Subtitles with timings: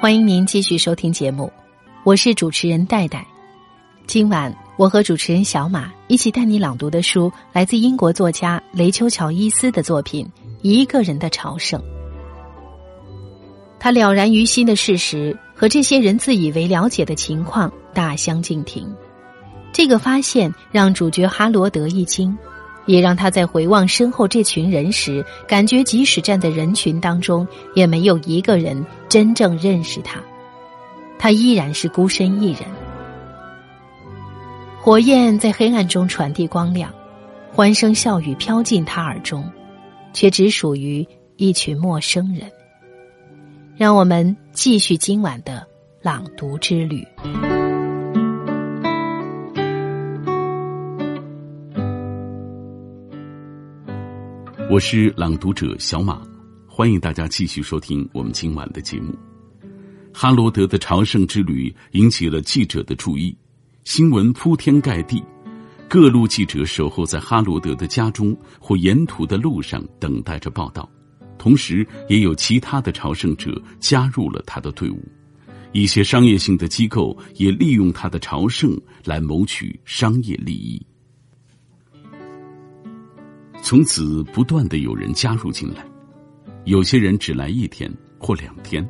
[0.00, 1.50] 欢迎您继续收听节目，
[2.04, 3.26] 我是主持人戴戴。
[4.06, 10.26] 今晚我和主持人小马一起带你朗读的书，来自英国作家雷丘乔伊斯的作品
[10.60, 11.80] 《一个人的朝圣》。
[13.78, 18.92] 他了然于心的事实和这些人自以为了解的情况大相径庭。
[19.72, 22.36] 这个发现让主角哈罗德一惊，
[22.86, 30.20] 也让他在回望身后这群人时，感觉即使站在人群当中，也没有一个人真正认识他。
[31.18, 32.62] 他依然是孤身一人。
[34.80, 36.92] 火焰在黑暗中传递光亮，
[37.52, 39.48] 欢声笑语飘进他耳中，
[40.12, 41.06] 却只属于
[41.36, 42.50] 一群陌生人。
[43.76, 45.64] 让我们继续今晚的
[46.02, 47.06] 朗读之旅。
[54.72, 56.22] 我是朗读者小马，
[56.66, 59.14] 欢迎大家继续收听我们今晚的节目。
[60.14, 63.36] 哈罗德的朝圣之旅引起了记者的注意。
[63.84, 65.22] 新闻铺天盖地，
[65.90, 70.90] 各路记者守候在哈罗德的家中或沿途的路上等待着报道，
[71.36, 75.06] 同时也有其他的朝圣者加入了他的队伍。
[75.72, 80.80] 一些商业性的机构也利用他的朝圣来谋取商业利益。
[83.64, 85.86] 从此，不断的有人加入进来，
[86.64, 88.86] 有些人只来一天或两天，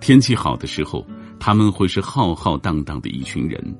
[0.00, 1.06] 天气好的时候，
[1.38, 3.74] 他们会是浩浩荡荡的一群人。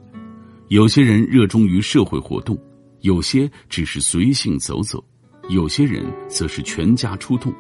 [0.69, 2.57] 有些人热衷于社会活动，
[3.01, 5.05] 有些只是随性走走，
[5.49, 7.53] 有些人则是全家出动，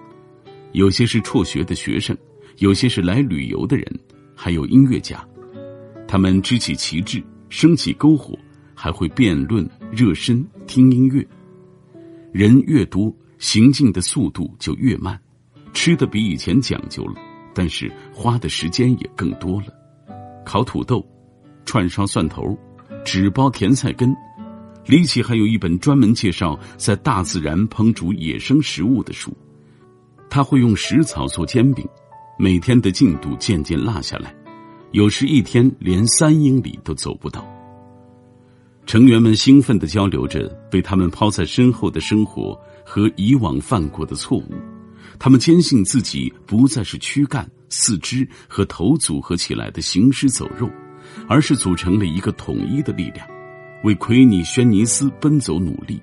[0.73, 2.17] 有些是辍学的学生，
[2.59, 3.85] 有些是来旅游的人，
[4.33, 5.23] 还有音乐家。
[6.07, 8.39] 他们支起旗帜，升起篝火，
[8.75, 11.27] 还会辩论、热身、听音乐。
[12.35, 15.17] 人越多，行进的速度就越慢，
[15.73, 17.15] 吃的比以前讲究了，
[17.55, 19.69] 但是花的时间也更多了。
[20.45, 21.07] 烤土豆，
[21.65, 22.59] 串烧蒜头。
[23.05, 24.13] 纸包甜菜根，
[24.86, 29.33] 李奇还有一本专门介绍在大自然烹煮野生食物的书。
[30.29, 31.87] 他会用食草做煎饼，
[32.37, 34.35] 每天的进度渐渐落下来，
[34.91, 37.47] 有时一天连三英里都走不到。
[38.86, 44.55] 成员们兴奋的交流着被他们抛在身后的生活和以往犯过的错误，
[45.18, 50.70] 他们坚信自己不再是躯干、四肢和头组合起来的行尸走肉。
[51.28, 53.24] 而是组成了一个统一的力量，
[53.84, 56.01] 为奎尼轩尼斯奔走努力。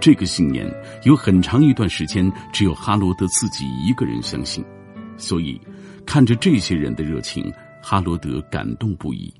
[0.00, 0.66] 这个信念
[1.02, 4.64] 有很长一段时间只有哈罗德自己一个人相信，
[5.18, 5.60] 所以
[6.06, 9.32] 看着这些人的热情，哈罗德感动不已。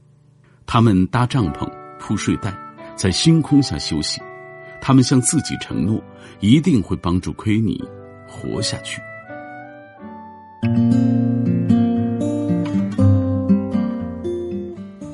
[0.66, 1.66] 他们搭帐篷、
[1.98, 2.54] 铺睡袋，
[2.94, 4.20] 在星空下休息。
[4.80, 6.02] 他们向自己承诺，
[6.40, 7.82] 一定会帮助奎尼
[8.28, 9.00] 活下去。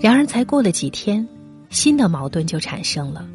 [0.00, 1.26] 然而，才过了几天，
[1.70, 3.26] 新的矛盾就产生了。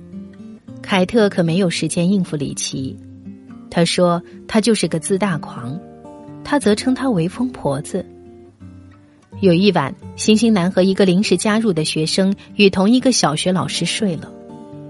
[0.82, 2.96] 凯特可没有时间应付李奇，
[3.72, 5.80] 他说他就是个自大狂，
[6.44, 8.06] 他则称他为疯婆子。
[9.40, 14.32] 有一晚，星星男和一个临时加入的学生与同一个小学老师睡了，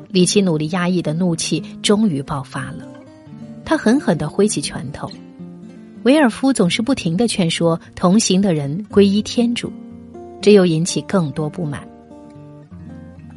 [0.08, 2.88] 李奇努力压抑的怒气终于爆发了，
[3.66, 5.12] 他狠狠的挥起拳头。
[6.04, 9.70] 维尔夫总是不停的劝说同行的人皈依天主。
[10.40, 11.86] 这又引起更多不满。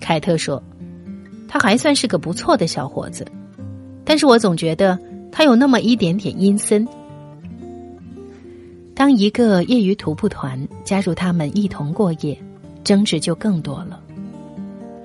[0.01, 0.63] 凯特说
[1.49, 3.27] ：“他还算是个不错的小伙子，
[4.05, 4.97] 但是我总觉得
[5.33, 6.87] 他有那么一点点阴森。”
[9.01, 12.39] 当一个业余徒步团加入他们一同过夜，
[12.85, 13.99] 争执就更多了。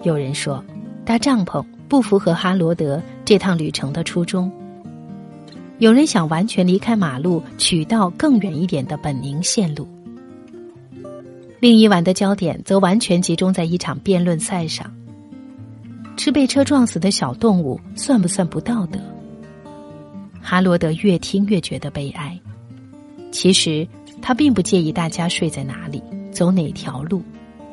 [0.03, 0.61] 有人说，
[1.05, 4.51] 搭帐篷不符合哈罗德这趟旅程的初衷；
[5.77, 9.87] 有人想完全离开马路，取道更远一点的本宁线路。
[11.61, 14.93] 另一晚的焦点则完全集中在一场辩论赛上：
[16.17, 18.99] 吃被车撞死的小动物算不算不道德？
[20.41, 22.37] 哈罗德越听越觉得悲哀。
[23.35, 23.85] 其实
[24.21, 26.01] 他并不介意大家睡在哪里、
[26.31, 27.21] 走哪条路，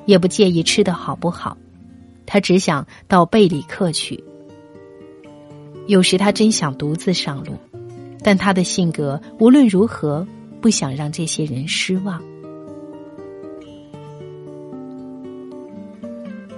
[0.06, 1.56] 也不介意吃的好不好，
[2.26, 4.22] 他只想到贝里克去。
[5.86, 7.52] 有时他真想独自上路，
[8.24, 10.26] 但他的性格无论如何
[10.60, 12.20] 不想让这些人失望。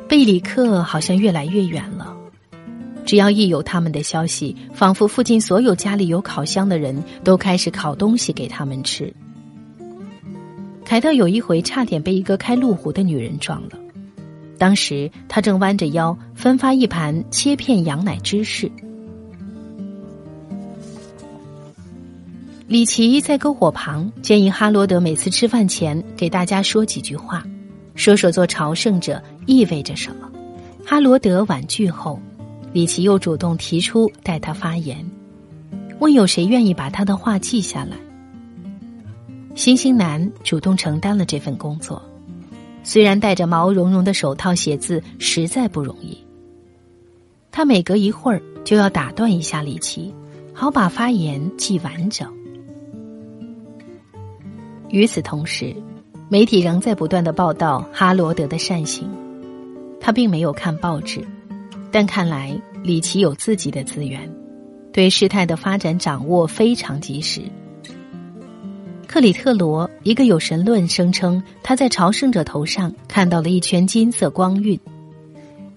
[0.08, 2.13] 贝里克好像越来越远了。
[3.04, 9.12] 只要一有他们的消息，仿佛附近所有家里有烤箱的人都开始烤东西给他们吃。
[10.84, 13.70] 凯特有一回差点被一个开路虎的女人撞了，
[14.58, 18.70] 当时他正弯着腰分发一盘切片羊奶芝士。
[22.66, 27.44] 李琦在篝火旁建议哈罗德每次吃饭前给大家说几句话，
[27.94, 30.30] 说说做朝圣者意味着什么。
[30.84, 32.18] 哈罗德婉拒后，
[32.74, 35.08] 李琦又主动提出代他发言，
[36.00, 37.96] 问有谁愿意把他的话记下来。
[39.54, 42.02] 星星男主动承担了这份工作，
[42.82, 46.18] 虽然戴着毛茸茸的手套写字实在不容易，
[47.52, 50.12] 他每隔一会儿就要打断一下李琦，
[50.52, 52.28] 好把发言记完整。
[54.88, 55.72] 与此同时，
[56.28, 59.08] 媒体仍在不断的报道哈罗德的善行。
[60.00, 61.24] 他并没有看报纸，
[61.94, 64.28] 但看来李奇有自己的资源，
[64.92, 67.42] 对事态的发展掌握非常及时。
[69.06, 74.76] 克里特罗一个有神论声称他在朝圣者头上看到了一圈金色光晕。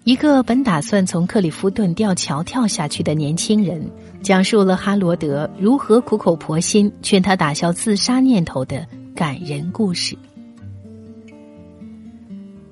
[0.05, 3.87] 一个本打算从克里夫顿吊桥跳下去的年轻人，
[4.23, 8.83] 讲述了哈罗德如何苦口婆心劝他打消自杀念头的。
[9.13, 10.17] 感人故事。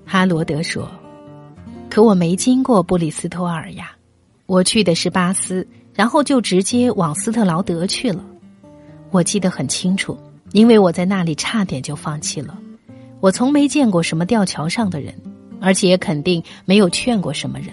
[0.04, 0.90] 哈罗德说
[1.96, 3.96] ：“可我没经过布里斯托尔呀，
[4.48, 8.22] 我去的是巴斯，然后就直接往斯特劳德去了。
[9.12, 10.20] 我记得很清楚，
[10.52, 12.60] 因为我在那里差点就放弃了。
[13.22, 15.16] 我从没见过什么吊桥上的人，
[15.62, 17.70] 而且也肯定没有劝过什么人。”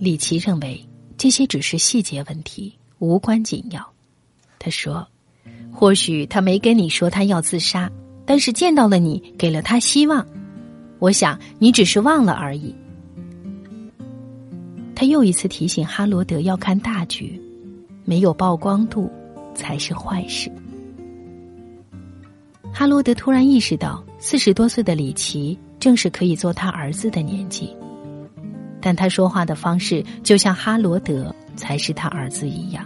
[0.00, 0.84] 李奇认为
[1.16, 3.80] 这些只是细节问题，无关紧要。
[4.58, 5.06] 他说。
[5.72, 7.88] 或许他没跟你说他要自杀，
[8.26, 10.26] 但是见到了你，给了他希望。
[11.04, 12.74] 我想你只是忘了而已。
[14.94, 17.38] 他又一次提醒哈罗德要看大局，
[18.06, 19.12] 没有曝光度
[19.54, 20.50] 才是坏事。
[22.72, 27.68] 哈罗德突然意识到，四十多岁的李奇正是可以做他儿子的年纪，
[28.80, 32.82] 但他说话的方式就像哈罗德才是他儿子一样。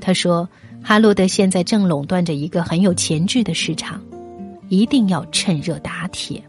[0.00, 0.48] 他说。
[0.82, 4.00] 哈罗德现在正垄断着一个很有潜质的市场，
[4.70, 6.42] 一定要趁热打铁。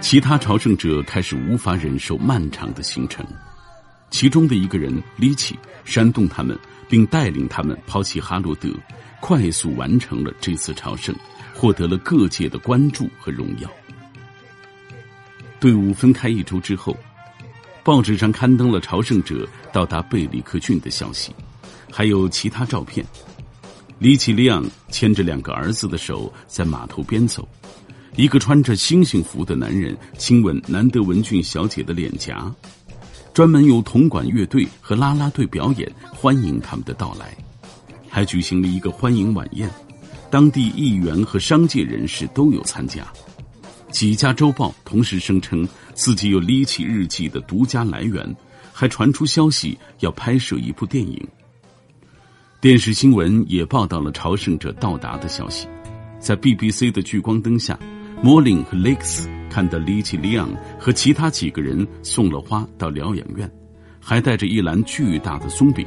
[0.00, 3.26] 其他朝圣者开始无法忍受漫长的行程，
[4.10, 6.58] 其中的一个人利奇煽动他们，
[6.88, 8.70] 并带领他们抛弃哈罗德，
[9.20, 11.14] 快速完成了这次朝圣，
[11.54, 13.70] 获得了各界的关注和荣耀。
[15.60, 16.96] 队伍分开一周之后。
[17.84, 21.34] 报纸上刊登了朝圣者到达贝里克郡的消息，
[21.90, 23.02] 还有其他照片。
[23.98, 27.46] 李启亮牵着两个儿子的手在码头边走，
[28.14, 32.54] 一个穿着星星服的男人亲吻南德文郡小姐的脸颊。
[33.34, 37.36] 专门有铜管乐队和啦啦队表演欢迎他们的到来，
[38.08, 39.68] 还举行了一个欢迎晚宴，
[40.30, 43.04] 当地议员和商界人士都有参加。
[43.90, 48.36] 几家周报同时声称自己有《离奇日记》的独家来源，
[48.72, 51.26] 还传出消息要拍摄一部电影。
[52.60, 55.68] 电视新闻也报道了朝圣者到达的消息。
[56.18, 57.78] 在 BBC 的聚光灯下，
[58.20, 63.48] 莫林和雷克斯看到里奇里昂和其他几个人送了花到疗养院，
[64.00, 65.86] 还带着一篮巨大的松饼。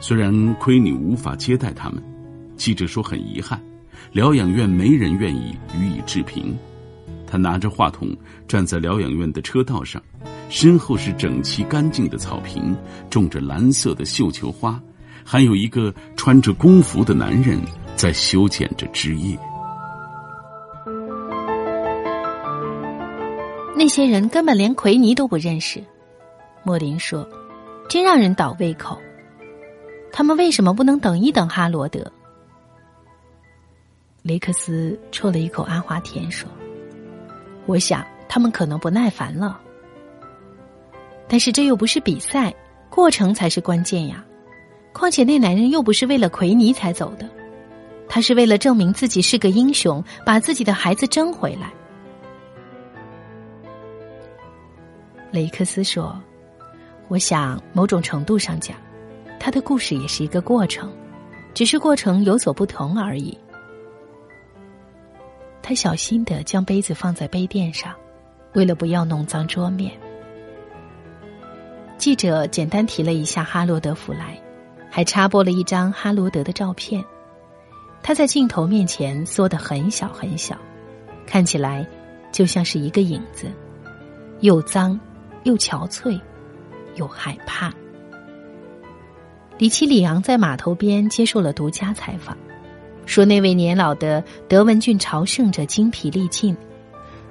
[0.00, 2.02] 虽然亏你无法接待他们，
[2.56, 3.62] 记者说很遗憾，
[4.10, 6.58] 疗养院没人愿意予以置评。
[7.24, 8.08] 他拿着话筒
[8.48, 10.02] 站在疗养院的车道上，
[10.48, 12.76] 身后是整齐干净的草坪，
[13.08, 14.82] 种着蓝色的绣球花，
[15.24, 17.60] 还有一个穿着工服的男人
[17.96, 19.38] 在修剪着枝叶。
[23.76, 25.82] 那些人根本连奎尼都不认识，
[26.62, 27.28] 莫林说
[27.88, 28.98] ：“真让人倒胃口。
[30.12, 32.10] 他们为什么不能等一等哈罗德？”
[34.22, 36.48] 雷克斯啜了一口阿华田说。
[37.66, 39.60] 我想他们可能不耐烦了，
[41.28, 42.52] 但是这又不是比赛，
[42.90, 44.24] 过程才是关键呀。
[44.92, 47.28] 况且那男人又不是为了奎尼才走的，
[48.08, 51.72] 他是为了证明自己是个英雄，把自己的孩子争回来。
[55.30, 56.20] 雷克斯说
[57.08, 58.76] ：“我想某种程度上讲，
[59.40, 60.92] 他的故事也是一个过程，
[61.54, 63.36] 只是过程有所不同而已。”
[65.62, 67.94] 他小心的将杯子放在杯垫上，
[68.52, 69.92] 为了不要弄脏桌面。
[71.96, 74.38] 记者简单提了一下哈罗德·弗莱，
[74.94, 77.02] 还插播了一张哈罗德的照片。
[78.02, 80.54] 他在镜头面前缩得很小很小，
[81.26, 81.86] 看起来
[82.30, 83.50] 就像是一个影子，
[84.40, 85.00] 又脏，
[85.44, 86.20] 又憔悴，
[86.96, 87.72] 又害怕。
[89.56, 92.36] 里奇里昂在码头边接受了独家采访。
[93.06, 96.54] 说那位年老的德文郡朝圣者精疲力尽，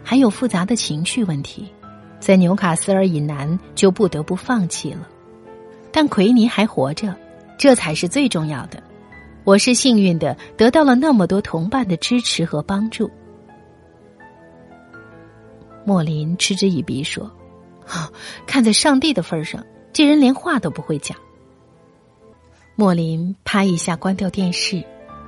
[0.03, 1.71] 还有复杂的情绪问题，
[2.19, 5.07] 在纽卡斯尔以南就不得不放弃了。
[5.91, 7.15] 但奎尼还活着，
[7.61, 8.81] 这才是最重要的。
[9.43, 13.07] 我是幸运的，得到了那么多同伴的支持和帮助。
[15.85, 17.31] 莫林嗤之以鼻说
[18.47, 19.63] ：“看在上帝的份上，
[19.93, 21.15] 这人连话都不会讲。”
[22.73, 24.83] 莫林啪一下关掉电视，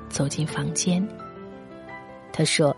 [0.09, 1.07] 走进房间。
[2.31, 2.75] 他说：“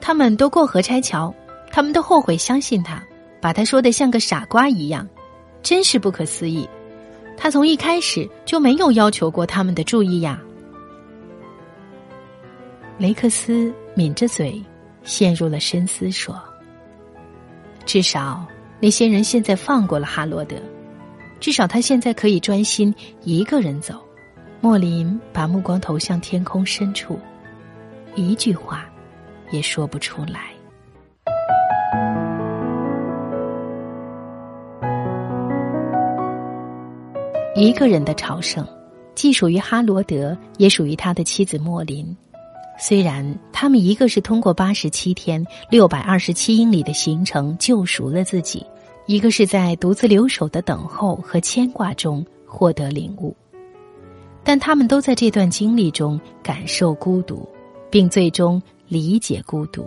[0.00, 1.34] 他们都过河拆桥，
[1.72, 3.02] 他们都后悔相信他，
[3.40, 5.04] 把他说的像个傻瓜一样，
[5.64, 6.68] 真是不可思议。
[7.40, 10.40] 他从一开始就没有要求过他们的注意呀。”
[12.98, 14.62] 雷克斯抿着嘴。
[15.02, 16.38] 陷入了深思，说
[17.86, 18.46] ：“至少
[18.78, 20.56] 那些人现在放过了哈罗德，
[21.40, 23.98] 至少他现在可以专心一个人走。”
[24.60, 27.18] 莫林把目光投向天空深处，
[28.14, 28.84] 一句话
[29.50, 30.49] 也说不出来。
[37.60, 38.66] 一个人的朝圣，
[39.14, 42.16] 既属于哈罗德，也属于他的妻子莫林。
[42.78, 48.64] 虽然他们一个是通过八十七天六百二十七英里的行程救赎了自己，
[49.04, 53.36] 一个是在独自留守的等候和牵挂中获得领悟，
[54.42, 57.46] 但他们都在这段经历中感受孤独，
[57.90, 59.84] 并最终理解孤独。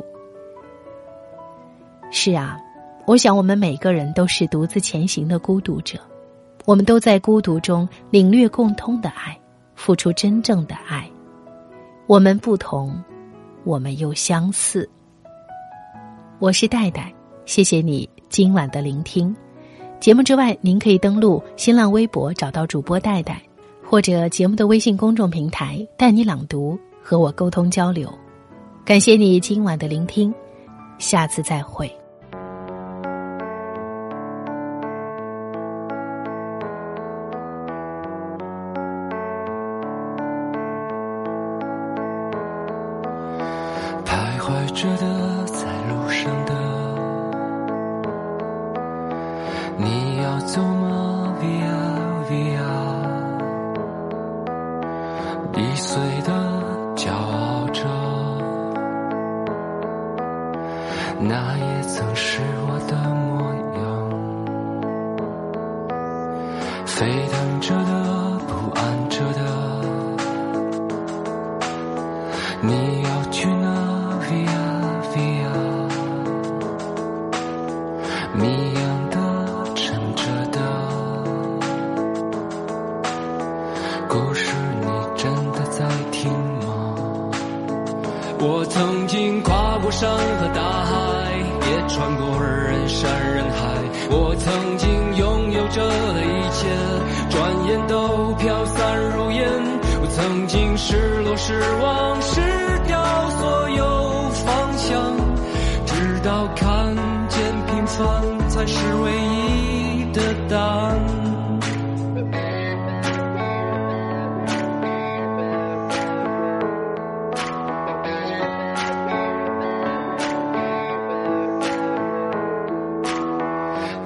[2.11, 2.59] 是啊，
[3.07, 5.97] 我想我们每个人都是独自前行的孤独者，
[6.65, 9.37] 我们都在孤独中领略共通的爱，
[9.75, 11.09] 付出真正的爱。
[12.07, 12.95] 我们不同，
[13.63, 14.89] 我们又相似。
[16.39, 17.13] 我是戴戴，
[17.45, 19.35] 谢谢你今晚的聆听。
[19.99, 23.41] 节目之外，您可以登录新浪微博找到主播戴戴，
[23.81, 28.13] 或者节目的微信公众平台“带你朗读”和我沟通交流。
[28.83, 30.33] 感谢你今晚的聆听，
[30.97, 32.02] 下次再会。
[61.35, 63.41] 那也曾是我的模
[63.81, 63.83] 样，
[66.85, 66.95] 沸
[67.31, 67.91] 腾着的，
[68.47, 69.41] 不安着的，
[72.61, 73.82] 你要去哪？
[92.43, 93.59] 人山人海。
[94.09, 95.81] 我曾经拥有着
[96.13, 96.67] 的一切，
[97.29, 99.43] 转眼都飘散如烟。
[100.01, 102.41] 我曾经失落失望，失
[102.85, 103.01] 掉
[103.39, 103.62] 所有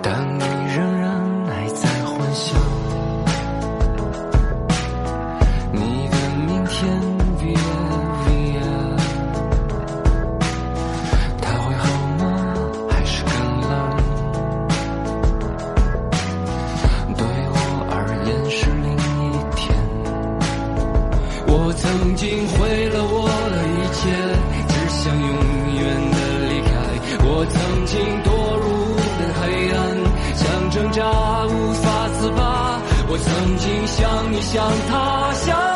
[0.09, 0.86] 当你
[30.77, 31.03] 挣扎
[31.47, 32.79] 无法自拔，
[33.09, 35.66] 我曾经像你，像他，像。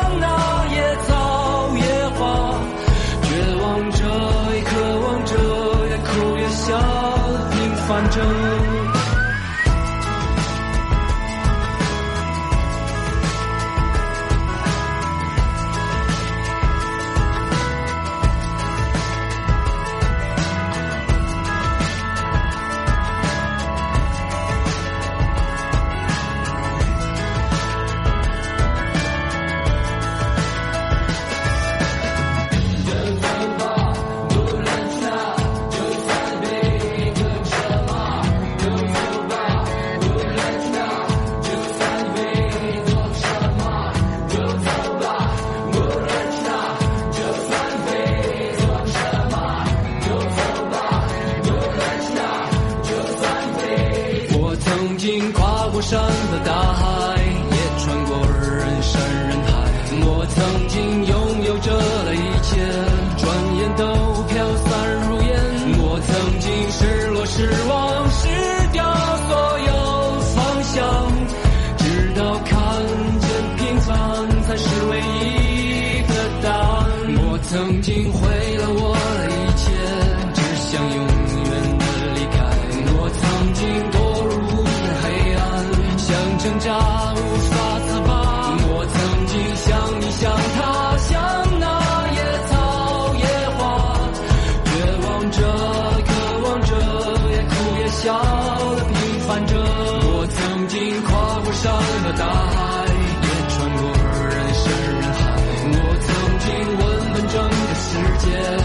[108.22, 108.61] 穿